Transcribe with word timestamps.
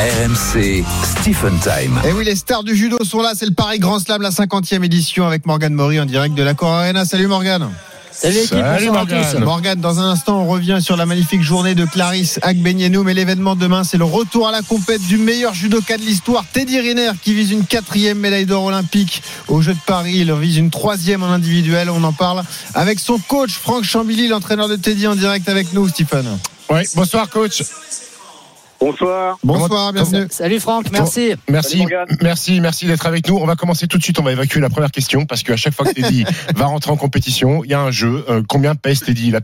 RMC 0.00 0.82
Stephen 1.04 1.58
Time. 1.62 2.00
Et 2.06 2.12
oui, 2.12 2.24
les 2.24 2.34
stars 2.34 2.64
du 2.64 2.74
judo 2.74 2.96
sont 3.04 3.20
là. 3.20 3.32
C'est 3.36 3.44
le 3.44 3.52
Paris 3.52 3.78
Grand 3.78 3.98
Slam, 3.98 4.22
la 4.22 4.30
50e 4.30 4.82
édition 4.82 5.26
avec 5.26 5.44
Morgane 5.44 5.74
Maury 5.74 6.00
en 6.00 6.06
direct 6.06 6.34
de 6.34 6.42
la 6.42 6.54
Cor 6.54 6.72
Arena. 6.72 7.04
Salut 7.04 7.26
Morgane. 7.26 7.68
Salut 8.10 8.36
l'équipe, 8.36 8.48
Salut, 8.52 8.86
bonsoir 8.86 9.02
à 9.02 9.32
tous. 9.34 9.38
Morgane, 9.40 9.78
dans 9.82 10.00
un 10.00 10.08
instant, 10.08 10.40
on 10.40 10.46
revient 10.48 10.78
sur 10.80 10.96
la 10.96 11.04
magnifique 11.04 11.42
journée 11.42 11.74
de 11.74 11.84
Clarisse 11.84 12.38
Agbenienou. 12.40 13.02
Mais 13.02 13.12
l'événement 13.12 13.56
demain, 13.56 13.84
c'est 13.84 13.98
le 13.98 14.04
retour 14.04 14.48
à 14.48 14.52
la 14.52 14.62
compète 14.62 15.02
du 15.02 15.18
meilleur 15.18 15.52
judoka 15.52 15.98
de 15.98 16.02
l'histoire, 16.02 16.46
Teddy 16.50 16.80
Riner, 16.80 17.10
qui 17.22 17.34
vise 17.34 17.50
une 17.50 17.66
quatrième 17.66 18.20
médaille 18.20 18.46
d'or 18.46 18.64
olympique 18.64 19.22
aux 19.48 19.60
Jeux 19.60 19.74
de 19.74 19.80
Paris. 19.84 20.14
Il 20.16 20.32
vise 20.32 20.56
une 20.56 20.70
troisième 20.70 21.22
en 21.22 21.30
individuel. 21.30 21.90
On 21.90 22.02
en 22.04 22.14
parle 22.14 22.42
avec 22.72 23.00
son 23.00 23.18
coach, 23.18 23.50
Franck 23.50 23.84
Chambilly, 23.84 24.28
l'entraîneur 24.28 24.70
de 24.70 24.76
Teddy, 24.76 25.06
en 25.06 25.14
direct 25.14 25.46
avec 25.50 25.74
nous, 25.74 25.86
Stephen. 25.88 26.24
Ouais, 26.70 26.86
bonsoir 26.94 27.28
coach. 27.28 27.64
Bonsoir. 28.80 29.38
Bonsoir, 29.44 29.92
bienvenue. 29.92 30.26
Salut 30.30 30.58
Franck, 30.58 30.90
merci. 30.90 31.34
Merci, 31.50 31.84
merci, 32.22 32.60
merci 32.62 32.86
d'être 32.86 33.04
avec 33.06 33.28
nous. 33.28 33.36
On 33.36 33.44
va 33.46 33.54
commencer 33.54 33.86
tout 33.86 33.98
de 33.98 34.02
suite. 34.02 34.18
On 34.18 34.22
va 34.22 34.32
évacuer 34.32 34.58
la 34.60 34.70
première 34.70 34.90
question 34.90 35.26
parce 35.26 35.42
qu'à 35.42 35.56
chaque 35.56 35.74
fois 35.74 35.84
que 35.84 35.92
Teddy 35.92 36.24
va 36.56 36.64
rentrer 36.64 36.90
en 36.90 36.96
compétition, 36.96 37.62
il 37.62 37.70
y 37.70 37.74
a 37.74 37.80
un 37.80 37.90
jeu. 37.90 38.24
Euh, 38.30 38.42
combien 38.48 38.74
pèse 38.76 39.00
Teddy? 39.00 39.30
Joué, 39.32 39.40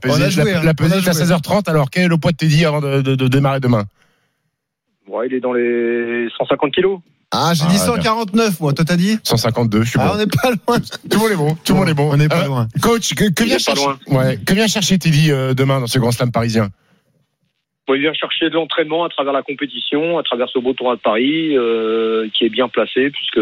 la, 0.53 0.59
hein. 0.59 0.63
la 0.65 0.73
pesée 0.75 0.95
a 0.95 0.97
est 0.99 1.09
à 1.09 1.13
joué. 1.13 1.23
16h30. 1.25 1.69
Alors 1.69 1.91
quel 1.91 2.05
est 2.05 2.09
le 2.09 2.17
poids 2.17 2.33
de 2.33 2.37
Teddy 2.39 2.65
avant 2.65 2.81
de, 2.81 3.03
de- 3.03 3.15
de 3.15 3.29
démarrer 3.29 3.61
demain? 3.61 3.85
Bon, 5.07 5.23
il 5.23 5.35
est 5.35 5.41
dans 5.41 5.53
les 5.53 6.29
150 6.39 6.73
kilos. 6.73 7.01
Ah, 7.31 7.53
j'ai 7.53 7.65
Ah, 7.67 7.71
dit 7.71 7.75
bien. 7.77 7.85
149, 7.85 8.61
moi. 8.61 8.73
Toi, 8.73 8.85
t'as 8.87 8.97
dit? 8.97 9.19
152. 9.23 9.83
Je 9.83 9.91
suis 9.91 9.99
Ah, 10.01 10.07
bon. 10.09 10.15
on 10.15 10.17
n'est 10.17 10.27
pas 10.27 10.49
loin. 10.51 10.79
Tout 11.11 11.11
le 11.13 11.19
monde 11.19 11.31
est 11.31 11.37
bon. 11.37 11.57
Tout 11.63 11.73
le 11.75 11.79
monde 11.81 11.89
est 11.91 11.95
bon. 11.95 12.11
On 12.11 12.17
n'est 12.17 12.29
pas 12.29 12.43
Euh, 12.45 12.47
loin. 12.47 12.69
Coach, 12.81 13.13
que, 13.15 13.25
que 13.31 13.43
Il 13.43 13.47
vient 13.49 13.57
est 13.57 13.67
pas 13.67 13.75
chercher, 13.75 13.85
loin. 13.85 13.99
ouais, 14.25 14.39
que 14.39 14.55
vient 14.55 14.67
chercher 14.67 14.99
Teddy 14.99 15.31
euh, 15.31 15.53
demain 15.53 15.81
dans 15.81 15.87
ce 15.87 15.99
grand 15.99 16.11
slam 16.13 16.33
parisien? 16.33 16.71
Bon, 17.87 17.95
il 17.95 18.01
vient 18.01 18.13
chercher 18.15 18.51
de 18.51 18.55
l'entraînement 18.55 19.05
à 19.05 19.09
travers 19.09 19.33
la 19.33 19.43
compétition, 19.43 20.19
à 20.19 20.23
travers 20.23 20.49
ce 20.49 20.59
beau 20.59 20.73
tournoi 20.73 20.97
de 20.97 21.01
Paris, 21.01 21.57
euh, 21.57 22.29
qui 22.35 22.45
est 22.45 22.49
bien 22.49 22.69
placé 22.69 23.11
puisque 23.11 23.41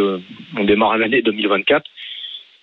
on 0.57 0.65
démarre 0.65 0.99
l'année 0.99 1.23
2024. 1.23 1.85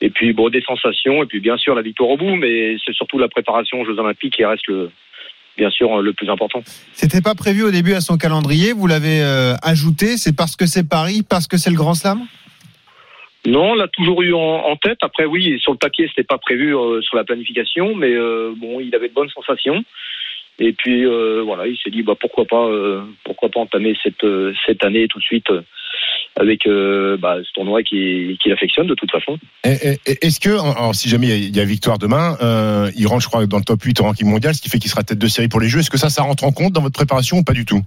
Et 0.02 0.10
puis 0.10 0.34
bon, 0.34 0.50
des 0.50 0.62
sensations, 0.62 1.24
et 1.24 1.26
puis 1.26 1.40
bien 1.40 1.58
sûr 1.58 1.76
la 1.76 1.82
victoire 1.82 2.10
au 2.10 2.18
bout, 2.18 2.36
mais 2.36 2.76
c'est 2.86 2.94
surtout 2.94 3.18
la 3.18 3.30
préparation 3.30 3.82
aux 3.82 3.86
Jeux 3.86 4.00
Olympiques 4.00 4.34
qui 4.34 4.46
reste 4.46 4.68
le, 4.68 4.92
bien 5.58 5.70
sûr 5.70 6.02
le 6.02 6.14
plus 6.14 6.30
important. 6.30 6.64
C'était 6.94 7.22
pas 7.22 7.36
prévu 7.36 7.64
au 7.64 7.72
début 7.72 7.94
à 7.94 8.02
son 8.02 8.18
calendrier. 8.18 8.74
Vous 8.74 8.88
l'avez 8.88 9.22
euh, 9.22 9.54
ajouté. 9.64 10.18
C'est 10.18 10.36
parce 10.36 10.56
que 10.56 10.66
c'est 10.66 10.88
Paris, 10.88 11.22
parce 11.28 11.48
que 11.48 11.58
c'est 11.58 11.70
le 11.70 11.76
Grand 11.76 11.94
Slam? 11.94 12.20
Non, 13.46 13.72
on 13.72 13.76
l'a 13.76 13.88
toujours 13.88 14.22
eu 14.22 14.34
en, 14.34 14.40
en 14.40 14.76
tête. 14.76 15.00
Après, 15.02 15.26
oui, 15.26 15.60
sur 15.60 15.72
le 15.72 15.78
papier, 15.78 16.08
c'était 16.08 16.24
pas 16.24 16.38
prévu 16.38 16.76
euh, 16.76 17.02
sur 17.02 17.18
la 17.18 17.24
planification, 17.24 17.96
mais 17.96 18.14
euh, 18.14 18.54
bon, 18.56 18.80
il 18.80 18.94
avait 18.94 19.10
de 19.10 19.14
bonnes 19.14 19.30
sensations. 19.30 19.84
Et 20.60 20.74
puis 20.74 21.06
euh, 21.06 21.42
voilà, 21.46 21.68
il 21.68 21.78
s'est 21.78 21.90
dit 21.90 22.04
bah 22.04 22.14
pourquoi 22.20 22.46
pas, 22.46 22.66
euh, 22.68 23.02
pourquoi 23.24 23.50
pas 23.50 23.62
entamer 23.62 23.96
cette 24.04 24.24
euh, 24.24 24.54
cette 24.66 24.84
année 24.84 25.08
tout 25.08 25.20
de 25.20 25.24
suite 25.24 25.50
euh, 25.50 25.62
avec 26.36 26.66
bah, 27.20 27.38
ce 27.44 27.52
tournoi 27.54 27.84
qui 27.84 28.38
qu'il 28.42 28.52
affectionne 28.54 28.88
de 28.88 28.96
toute 28.96 29.12
façon. 29.12 29.38
Est-ce 29.64 30.40
que, 30.40 30.56
si 30.94 31.10
jamais 31.10 31.28
il 31.28 31.56
y 31.56 31.60
a- 31.60 31.66
victoire 31.66 31.98
demain, 31.98 32.38
il 32.96 33.06
rentre, 33.08 33.22
je 33.24 33.28
crois, 33.28 33.46
dans 33.48 33.58
le 33.58 33.64
top 33.64 33.84
8 33.84 34.00
au 34.00 34.04
ranking 34.04 34.28
mondial, 34.28 34.56
ce 34.56 34.62
qui 34.62 34.70
fait 34.70 34.80
qu'il 34.80 34.90
sera 34.90 35.04
tête 35.04 35.18
de 35.20 35.28
série 35.28 35.50
pour 35.50 35.60
les 35.60 35.68
Jeux. 35.68 35.80
Est-ce 35.80 35.90
que 35.90 35.98
ça, 35.98 36.10
ça 36.10 36.24
rentre 36.24 36.46
en 36.46 36.52
compte 36.54 36.72
dans 36.74 36.82
votre 36.82 36.96
préparation 36.96 37.38
ou 37.40 37.44
pas 37.44 37.54
du 37.54 37.66
tout? 37.66 37.82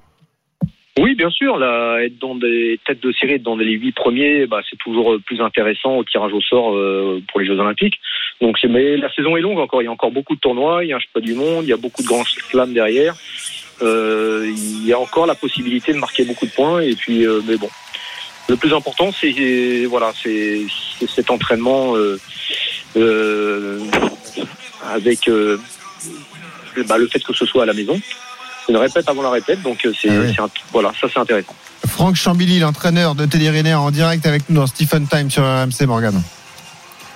Oui, 0.99 1.17
bien 1.17 1.31
sûr, 1.31 1.57
là, 1.59 1.99
être 2.05 2.19
dans 2.21 2.37
des 2.37 2.79
têtes 2.87 3.03
de 3.03 3.11
série, 3.13 3.35
être 3.35 3.43
dans 3.43 3.57
les 3.57 3.73
huit 3.73 3.93
premiers, 3.93 4.47
bah, 4.47 4.61
c'est 4.69 4.79
toujours 4.79 5.15
euh, 5.15 5.19
plus 5.19 5.41
intéressant 5.41 5.97
au 5.97 6.05
tirage 6.05 6.33
au 6.33 6.41
sort 6.41 6.77
euh, 6.77 7.21
pour 7.29 7.41
les 7.41 7.47
Jeux 7.47 7.59
Olympiques. 7.59 8.01
Donc, 8.41 8.59
mais 8.69 8.97
la 8.97 9.13
saison 9.13 9.37
est 9.37 9.41
longue 9.41 9.59
encore. 9.59 9.83
Il 9.83 9.87
y 9.87 9.89
a 9.89 9.91
encore 9.91 10.13
beaucoup 10.13 10.37
de 10.37 10.41
tournois, 10.41 10.85
il 10.85 10.91
y 10.91 10.93
a 10.93 10.97
un 10.97 11.01
championnat 11.01 11.27
du 11.27 11.35
monde, 11.35 11.65
il 11.65 11.71
y 11.71 11.73
a 11.73 11.77
beaucoup 11.77 12.03
de 12.03 12.07
grands 12.07 12.25
slams 12.25 12.73
derrière. 12.73 13.17
Euh, 13.83 14.47
il 14.47 14.87
y 14.87 14.93
a 14.93 14.99
encore 14.99 15.27
la 15.27 15.35
possibilité 15.35 15.93
de 15.93 15.99
marquer 15.99 16.25
beaucoup 16.25 16.47
de 16.47 16.53
points. 16.53 16.81
Et 16.81 16.95
puis, 16.95 17.27
euh, 17.27 17.41
mais 17.47 17.57
bon, 17.57 17.69
le 18.49 18.57
plus 18.57 18.73
important, 18.73 19.11
c'est 19.11 19.85
voilà, 19.87 20.13
c'est 20.15 20.63
cet 21.09 21.31
entraînement 21.31 21.97
euh, 21.97 22.19
euh, 22.97 23.81
avec 24.93 25.29
euh, 25.29 25.59
bah, 26.87 26.99
le 26.99 27.09
fait 27.09 27.23
que 27.25 27.33
ce 27.33 27.47
soit 27.47 27.63
à 27.63 27.67
la 27.67 27.75
maison. 27.75 27.99
Une 28.69 28.77
répète 28.77 29.09
avant 29.09 29.23
la 29.23 29.31
répète, 29.31 29.63
donc 29.63 29.85
euh, 29.85 29.93
c'est 30.01 30.09
Ah 30.11 30.43
oui. 30.45 30.51
voilà, 30.73 30.93
ça 31.01 31.07
c'est 31.13 31.21
intéressant. 31.21 31.55
Franck 31.87 32.17
Chambilly, 32.17 32.59
l'entraîneur 32.61 33.15
de 33.15 33.27
Teddy 33.27 33.51
Riner, 33.51 33.75
en 33.75 33.91
direct 33.91 34.25
avec 34.27 34.49
nous 34.49 34.57
dans 34.57 34.67
Stephen 34.67 35.07
Time 35.07 35.31
sur 35.31 35.43
RMC 35.43 35.87
Morgan. 35.87 36.21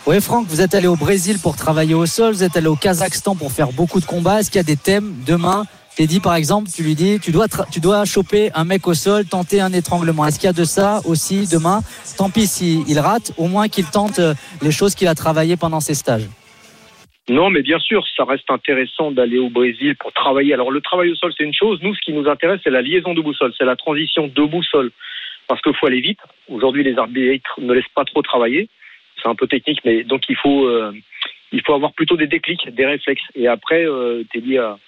Oui 0.06 0.20
Franck, 0.20 0.46
vous 0.48 0.60
êtes 0.60 0.74
allé 0.74 0.86
au 0.86 0.96
Brésil 0.96 1.38
pour 1.38 1.56
travailler 1.56 1.94
au 1.94 2.06
sol, 2.06 2.32
vous 2.32 2.42
êtes 2.42 2.56
allé 2.56 2.66
au 2.66 2.76
Kazakhstan 2.76 3.34
pour 3.34 3.52
faire 3.52 3.72
beaucoup 3.72 4.00
de 4.00 4.06
combats. 4.06 4.40
Est-ce 4.40 4.50
qu'il 4.50 4.58
y 4.58 4.60
a 4.60 4.64
des 4.64 4.76
thèmes 4.76 5.14
demain? 5.26 5.64
Teddy 5.96 6.20
par 6.20 6.34
exemple, 6.34 6.70
tu 6.72 6.82
lui 6.82 6.94
dis, 6.94 7.18
tu 7.20 7.32
dois, 7.32 7.46
tu 7.70 7.80
dois 7.80 8.04
choper 8.04 8.50
un 8.54 8.64
mec 8.64 8.86
au 8.86 8.94
sol, 8.94 9.24
tenter 9.24 9.60
un 9.60 9.72
étranglement. 9.72 10.24
Est-ce 10.26 10.38
qu'il 10.38 10.46
y 10.46 10.50
a 10.50 10.52
de 10.54 10.64
ça 10.64 11.00
aussi 11.04 11.46
demain? 11.46 11.82
Tant 12.16 12.30
pis 12.30 12.46
s'il 12.46 12.98
rate, 13.00 13.32
au 13.36 13.48
moins 13.48 13.68
qu'il 13.68 13.84
tente 13.84 14.18
euh, 14.20 14.32
les 14.62 14.70
choses 14.70 14.94
qu'il 14.94 15.08
a 15.08 15.14
travaillées 15.14 15.56
pendant 15.56 15.80
ses 15.80 15.94
stages. 15.94 16.28
Non, 17.28 17.50
mais 17.50 17.60
bien 17.60 17.78
sûr, 17.78 18.06
ça 18.16 18.24
reste 18.24 18.50
intéressant 18.50 19.10
d'aller 19.10 19.38
au 19.38 19.50
Brésil 19.50 19.96
pour 19.96 20.12
travailler. 20.12 20.54
Alors, 20.54 20.70
le 20.70 20.80
travail 20.80 21.10
au 21.10 21.14
sol, 21.14 21.32
c'est 21.36 21.44
une 21.44 21.54
chose. 21.54 21.78
Nous, 21.82 21.94
ce 21.94 22.00
qui 22.00 22.12
nous 22.12 22.26
intéresse, 22.26 22.60
c'est 22.64 22.70
la 22.70 22.80
liaison 22.80 23.12
de 23.12 23.20
boussole, 23.20 23.52
c'est 23.58 23.66
la 23.66 23.76
transition 23.76 24.28
de 24.28 24.42
boussole. 24.42 24.90
Parce 25.46 25.60
qu'il 25.60 25.74
faut 25.74 25.86
aller 25.86 26.00
vite. 26.00 26.20
Aujourd'hui, 26.48 26.84
les 26.84 26.96
arbitres 26.96 27.60
ne 27.60 27.72
laissent 27.74 27.94
pas 27.94 28.04
trop 28.04 28.22
travailler. 28.22 28.68
C'est 29.22 29.28
un 29.28 29.34
peu 29.34 29.46
technique, 29.46 29.80
mais 29.84 30.04
donc 30.04 30.22
il 30.28 30.36
faut, 30.36 30.66
euh, 30.66 30.92
il 31.52 31.60
faut 31.62 31.74
avoir 31.74 31.92
plutôt 31.92 32.16
des 32.16 32.26
déclics, 32.26 32.68
des 32.70 32.86
réflexes. 32.86 33.22
Et 33.34 33.46
après, 33.46 33.84
euh, 33.84 34.22
t'es 34.32 34.40
lié 34.40 34.58
à, 34.58 34.78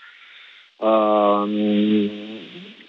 à, 0.81 1.45
euh, 1.47 2.09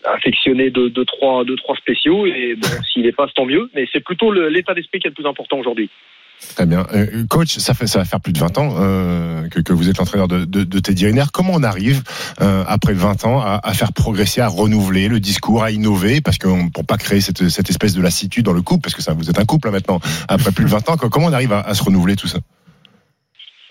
affectionner 0.06 0.70
deux, 0.70 0.90
deux, 0.90 1.06
trois, 1.06 1.44
deux, 1.44 1.56
trois 1.58 1.76
spéciaux. 1.76 2.26
Et 2.26 2.56
bon, 2.56 2.68
s'il 2.92 3.04
les 3.04 3.12
passe, 3.12 3.34
tant 3.34 3.46
mieux. 3.46 3.70
Mais 3.74 3.88
c'est 3.92 4.04
plutôt 4.04 4.32
l'état 4.32 4.74
d'esprit 4.74 5.00
qui 5.00 5.08
est 5.08 5.10
le 5.10 5.16
plus 5.16 5.28
important 5.28 5.58
aujourd'hui. 5.58 5.90
Très 6.56 6.66
bien. 6.66 6.86
Euh, 6.94 7.26
coach, 7.30 7.58
ça, 7.58 7.74
fait, 7.74 7.88
ça 7.88 8.00
va 8.00 8.06
faire 8.06 8.20
plus 8.20 8.34
de 8.34 8.40
20 8.40 8.58
ans 8.58 8.76
euh, 8.80 9.48
que, 9.48 9.74
vous 9.74 9.90
êtes 9.90 9.98
l'entraîneur 9.98 10.28
de, 10.28 10.44
de, 10.44 10.80
Teddy 10.80 11.06
Riner. 11.06 11.24
Comment 11.32 11.54
on 11.56 11.64
arrive, 11.64 12.02
euh, 12.42 12.64
après 12.68 12.94
20 12.94 13.26
ans, 13.26 13.42
à, 13.42 13.74
faire 13.74 13.94
progresser, 13.94 14.42
à 14.42 14.48
renouveler 14.48 15.08
le 15.08 15.20
discours, 15.20 15.64
à 15.64 15.72
innover? 15.72 16.20
Parce 16.22 16.38
que 16.38 16.48
pour 16.72 16.86
pas 16.86 16.98
créer 16.98 17.22
cette, 17.22 17.42
espèce 17.42 17.96
de 17.96 18.02
lassitude 18.02 18.44
dans 18.44 18.54
le 18.54 18.62
couple, 18.62 18.82
parce 18.82 18.96
que 18.96 19.02
ça, 19.02 19.14
vous 19.14 19.30
êtes 19.30 19.40
un 19.40 19.46
couple 19.46 19.68
là, 19.68 19.72
maintenant, 19.72 20.00
après 20.28 20.52
plus 20.52 20.66
de 20.66 20.70
20 20.70 20.90
ans, 20.90 20.98
comment 20.98 21.28
on 21.28 21.34
arrive 21.34 21.54
à, 21.54 21.74
se 21.74 21.84
renouveler 21.84 22.16
tout 22.16 22.28
ça? 22.28 22.40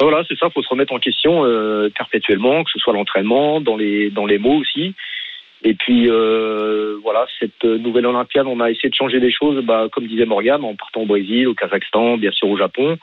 Voilà, 0.00 0.22
c'est 0.26 0.38
ça, 0.38 0.48
faut 0.48 0.62
se 0.62 0.69
remettre 0.69 0.94
en 0.94 0.98
question 0.98 1.42
perpétuellement, 1.94 2.64
que 2.64 2.70
ce 2.72 2.78
soit 2.78 2.94
l'entraînement, 2.94 3.60
dans 3.60 3.76
les 3.76 4.10
dans 4.10 4.25
les 4.25 4.38
mots 4.38 4.56
aussi. 4.56 4.94
Et 5.62 5.75
puis 5.75 6.09
euh, 6.09 6.97
voilà, 7.03 7.26
cette 7.38 7.65
nouvelle 7.65 8.06
Olympiade, 8.06 8.47
on 8.47 8.60
a 8.60 8.71
essayé 8.71 8.88
de 8.88 8.94
changer 8.94 9.21
des 9.21 9.31
choses, 9.31 9.62
bah, 9.65 9.88
comme 9.93 10.06
disait 10.06 10.25
Morgane, 10.25 10.65
en 10.65 10.75
partant 10.75 11.03
au 11.03 11.06
Brésil, 11.06 11.48
au 11.48 11.54
Kazakhstan, 11.54 12.16
bien 12.16 12.31
sûr 12.32 12.48
au 12.48 12.56
Japon, 12.56 12.97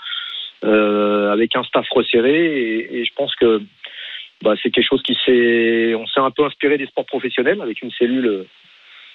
euh, 0.64 1.32
avec 1.32 1.56
un 1.56 1.64
staff 1.64 1.88
resserré. 1.92 2.88
Et, 2.92 3.06
je 3.06 3.14
pense 3.16 3.36
que 3.36 3.62
bah, 4.42 4.56
c'est 4.62 4.72
quelque 4.72 4.88
chose 4.88 5.04
qui 5.04 5.16
s'est, 5.26 5.94
on 5.96 6.08
s'est 6.08 6.20
un 6.20 6.32
peu 6.32 6.46
inspiré 6.46 6.78
des 6.78 6.88
sports 6.88 7.06
professionnels 7.06 7.62
avec 7.62 7.82
une 7.82 7.92
cellule 7.92 8.26
euh, 8.26 8.46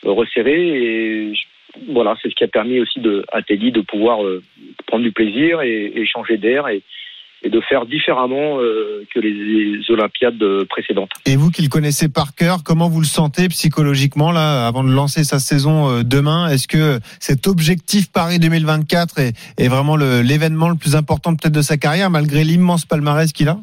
resserrée. 0.05 0.69
Et 0.69 1.33
voilà, 1.89 2.17
c'est 2.23 2.29
ce 2.29 2.35
qui 2.35 2.45
a 2.45 2.49
permis 2.49 2.81
aussi 2.81 3.01
de, 3.01 3.25
à 3.33 3.43
Teddy 3.43 3.73
de 3.73 3.81
pouvoir 3.81 4.25
euh, 4.25 4.43
prendre 4.87 5.03
du 5.03 5.13
plaisir 5.13 5.63
et, 5.63 6.05
changer 6.07 6.37
d'air 6.37 6.69
et 7.45 7.51
de 7.51 7.61
faire 7.61 7.87
différemment 7.87 8.61
euh, 8.61 9.05
que 9.13 9.19
les, 9.19 9.33
les 9.33 9.91
Olympiades 9.91 10.43
euh, 10.43 10.65
précédentes. 10.65 11.11
Et 11.27 11.37
vous 11.37 11.51
qui 11.51 11.63
le 11.63 11.69
connaissez 11.69 12.09
par 12.09 12.35
cœur, 12.35 12.59
comment 12.65 12.89
vous 12.89 13.01
le 13.01 13.07
sentez 13.07 13.49
psychologiquement 13.49 14.31
là, 14.31 14.67
avant 14.67 14.85
de 14.85 14.91
lancer 14.91 15.25
sa 15.25 15.39
saison 15.39 15.89
euh, 15.91 16.03
demain? 16.05 16.49
Est-ce 16.49 16.69
que 16.69 17.01
cet 17.19 17.47
objectif 17.49 18.13
Paris 18.13 18.39
2024 18.39 19.19
est, 19.19 19.33
est 19.59 19.69
vraiment 19.69 19.97
l'événement 19.97 20.69
le 20.69 20.77
plus 20.77 20.95
important 20.95 21.35
peut-être 21.35 21.55
de 21.55 21.63
sa 21.63 21.77
carrière, 21.77 22.11
malgré 22.11 22.45
l'immense 22.45 22.87
palmarès 22.87 23.33
qu'il 23.33 23.49
a? 23.49 23.57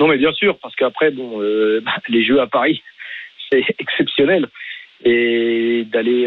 Non, 0.00 0.08
mais 0.08 0.18
bien 0.18 0.32
sûr, 0.32 0.58
parce 0.58 0.74
qu'après, 0.76 1.10
bon, 1.12 1.40
euh, 1.40 1.80
bah, 1.84 1.92
les 2.08 2.24
Jeux 2.24 2.40
à 2.40 2.46
Paris, 2.46 2.82
c'est 3.50 3.64
exceptionnel. 3.78 4.48
Et 5.06 5.86
d'aller 5.92 6.26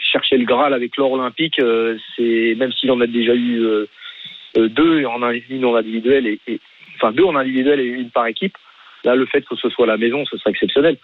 chercher 0.00 0.36
le 0.36 0.44
Graal 0.44 0.74
avec 0.74 0.96
l'or 0.96 1.12
olympique, 1.12 1.60
c'est 2.16 2.56
même 2.56 2.72
s'il 2.72 2.90
en 2.90 3.00
a 3.00 3.06
déjà 3.06 3.36
eu 3.36 3.86
deux 4.56 5.04
en 5.06 5.22
un- 5.22 5.32
une 5.48 5.64
en 5.64 5.76
individuel 5.76 6.26
et, 6.26 6.40
et- 6.46 6.60
enfin 6.96 7.12
deux 7.12 7.24
en 7.24 7.36
individuel 7.36 7.80
et 7.80 7.84
une 7.86 8.10
par 8.10 8.26
équipe. 8.26 8.56
Là, 9.04 9.14
le 9.14 9.24
fait 9.26 9.42
que 9.42 9.56
ce 9.56 9.68
soit 9.70 9.84
à 9.84 9.88
la 9.88 9.96
maison, 9.96 10.24
ce 10.30 10.36
serait 10.38 10.50
exceptionnel. 10.50 10.96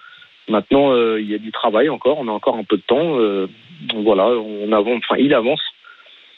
Maintenant, 0.49 0.93
euh, 0.93 1.21
il 1.21 1.29
y 1.31 1.35
a 1.35 1.39
du 1.39 1.51
travail 1.51 1.89
encore, 1.89 2.19
on 2.19 2.29
a 2.29 2.31
encore 2.33 2.57
un 2.57 2.65
peu 2.65 2.77
de 2.77 2.83
temps. 2.83 3.19
euh, 3.19 3.47
voilà, 4.05 4.27
on 4.29 4.71
avance, 4.73 5.01
enfin, 5.09 5.19
il 5.21 5.33
avance. 5.35 5.61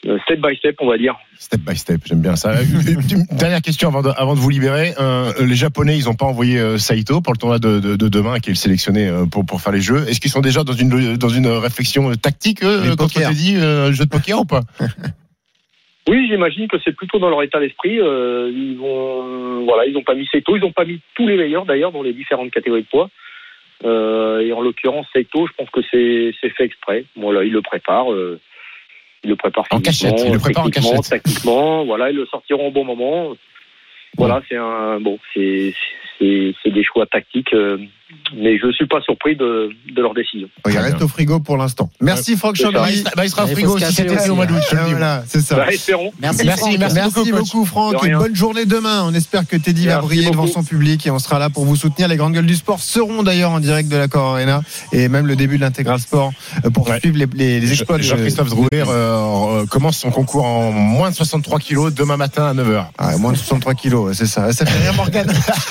euh, 0.07 0.17
Step 0.23 0.39
by 0.39 0.55
step, 0.55 0.77
on 0.79 0.87
va 0.87 0.97
dire. 0.97 1.15
Step 1.37 1.59
by 1.61 1.75
step, 1.75 2.01
j'aime 2.05 2.21
bien 2.21 2.35
ça. 2.37 2.53
Une 2.63 3.25
Dernière 3.37 3.61
question 3.61 3.89
avant 3.89 4.01
de, 4.01 4.09
avant 4.15 4.33
de 4.35 4.39
vous 4.39 4.49
libérer. 4.49 4.93
Euh, 4.99 5.31
les 5.45 5.55
Japonais, 5.55 5.97
ils 5.97 6.05
n'ont 6.05 6.15
pas 6.15 6.25
envoyé 6.25 6.57
euh, 6.57 6.77
Saito 6.77 7.19
pour 7.21 7.33
le 7.33 7.37
tournoi 7.37 7.59
de, 7.59 7.79
de, 7.81 7.95
de 7.97 8.07
demain, 8.07 8.39
qui 8.39 8.49
est 8.49 8.53
le 8.53 8.57
sélectionné 8.57 9.07
euh, 9.09 9.25
pour, 9.25 9.45
pour 9.45 9.59
faire 9.61 9.73
les 9.73 9.81
Jeux. 9.81 10.07
Est-ce 10.07 10.19
qu'ils 10.21 10.31
sont 10.31 10.39
déjà 10.41 10.63
dans 10.63 10.73
une, 10.73 11.17
dans 11.17 11.29
une 11.29 11.47
réflexion 11.47 12.09
tactique, 12.15 12.61
poker. 12.97 13.29
Teddy, 13.29 13.57
euh, 13.57 13.91
jeu 13.91 14.05
de 14.05 14.09
poker 14.09 14.39
ou 14.39 14.45
pas? 14.45 14.61
Oui, 16.09 16.27
j'imagine 16.27 16.67
que 16.67 16.77
c'est 16.83 16.95
plutôt 16.95 17.19
dans 17.19 17.29
leur 17.29 17.43
état 17.43 17.59
d'esprit. 17.59 17.99
Euh, 17.99 18.51
ils 18.51 18.75
vont, 18.75 19.63
voilà, 19.63 19.85
ils 19.85 19.93
n'ont 19.93 20.01
pas 20.01 20.15
mis 20.15 20.25
Seto, 20.25 20.55
ils 20.57 20.61
n'ont 20.61 20.71
pas 20.71 20.83
mis 20.85 20.99
tous 21.13 21.27
les 21.27 21.37
meilleurs 21.37 21.65
d'ailleurs 21.65 21.91
dans 21.91 22.01
les 22.01 22.13
différentes 22.13 22.49
catégories 22.49 22.81
de 22.81 22.87
poids. 22.87 23.11
Euh, 23.85 24.39
et 24.39 24.51
en 24.51 24.61
l'occurrence, 24.61 25.05
Seito, 25.13 25.45
je 25.45 25.53
pense 25.53 25.69
que 25.69 25.81
c'est 25.91 26.49
fait 26.49 26.63
exprès. 26.63 27.05
Voilà, 27.15 27.43
il 27.43 27.51
le 27.51 27.61
prépare. 27.61 28.11
euh, 28.11 28.39
il 29.23 29.29
le 29.29 29.35
prépare 29.35 29.65
En 29.69 29.81
cachette, 29.81 30.19
il 30.25 30.33
le 30.33 30.39
prépare 30.39 30.65
en 30.65 30.69
cachette. 30.69 31.09
Tactiquement, 31.09 31.85
voilà, 31.85 32.09
ils 32.09 32.15
le 32.15 32.25
sortiront 32.25 32.69
au 32.69 32.71
bon 32.71 32.85
moment. 32.85 33.35
Voilà, 34.17 34.41
c'est 34.49 34.57
un 34.57 34.99
bon, 34.99 35.19
c'est 35.35 35.75
c'est 36.19 36.53
c'est 36.61 36.71
des 36.71 36.83
choix 36.83 37.05
tactiques, 37.05 37.53
euh, 37.53 37.77
mais 38.35 38.57
je 38.59 38.71
suis 38.73 38.87
pas 38.87 39.01
surpris 39.01 39.35
de 39.35 39.69
de 39.95 40.01
leur 40.01 40.13
décision. 40.13 40.47
Il 40.69 40.77
reste 40.77 40.97
bien. 40.97 41.05
au 41.05 41.07
frigo 41.07 41.39
pour 41.39 41.57
l'instant. 41.57 41.89
Merci 42.01 42.35
Franck 42.37 42.57
ça. 42.57 42.69
Bah, 42.71 42.87
il 42.89 42.95
Chambry. 42.95 42.97
sera, 42.97 43.11
bah, 43.15 43.25
il 43.25 43.29
sera 43.29 43.43
au 43.45 43.47
frigo 43.47 43.77
si 43.79 43.93
c'était 43.93 44.29
au 44.29 44.35
mois 44.35 44.45
d'août, 44.45 44.61
dis. 44.69 44.75
Voilà, 44.91 45.23
c'est 45.27 45.41
ça. 45.41 45.55
Bah, 45.55 45.67
espérons. 45.71 46.11
Merci, 46.21 46.45
Merci, 46.45 46.59
Franck. 46.61 46.77
merci. 46.79 46.95
Merci 46.95 47.31
beaucoup, 47.31 47.37
beaucoup, 47.43 47.65
Franck. 47.65 47.93
Une 48.03 48.09
rien. 48.09 48.17
bonne 48.19 48.35
journée 48.35 48.65
demain. 48.65 49.03
On 49.05 49.13
espère 49.13 49.47
que 49.47 49.55
Teddy 49.57 49.87
va 49.87 49.99
briller 50.01 50.29
devant 50.29 50.47
son 50.47 50.63
public 50.63 51.05
et 51.07 51.11
on 51.11 51.19
sera 51.19 51.39
là 51.39 51.49
pour 51.49 51.65
vous 51.65 51.75
soutenir. 51.75 52.07
Les 52.07 52.17
grandes 52.17 52.33
gueules 52.33 52.45
du 52.45 52.55
sport 52.55 52.79
seront 52.79 53.23
d'ailleurs 53.23 53.51
en 53.51 53.59
direct 53.59 53.89
de 53.89 53.97
la 53.97 54.07
Cor 54.07 54.33
Arena 54.33 54.61
et 54.91 55.07
même 55.07 55.25
le 55.27 55.35
début 55.35 55.55
de 55.57 55.61
l'intégral 55.61 55.99
sport 55.99 56.31
euh, 56.65 56.69
pour 56.69 56.89
Ouais. 56.89 56.99
suivre 56.99 57.17
les, 57.17 57.27
les- 57.33 57.59
les 57.59 57.71
exploits 57.71 57.97
de 57.97 58.03
Jean-Christophe 58.03 58.49
Drouer 58.49 58.67
euh, 58.73 58.81
euh, 58.89 59.65
commence 59.67 59.97
son 59.97 60.11
concours 60.11 60.45
en 60.45 60.71
moins 60.71 61.09
de 61.11 61.15
63 61.15 61.59
kilos 61.59 61.93
demain 61.93 62.17
matin 62.17 62.45
à 62.47 62.53
9h. 62.53 62.85
Ah, 62.97 63.17
moins 63.17 63.31
de 63.33 63.37
63 63.37 63.73
kilos, 63.75 64.17
c'est 64.17 64.25
ça. 64.25 64.51
Ça 64.53 64.65
fait 64.65 64.79
rire 64.83 64.93
Morgane. 64.95 65.27